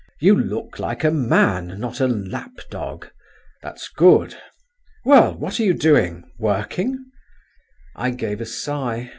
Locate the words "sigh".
8.47-9.09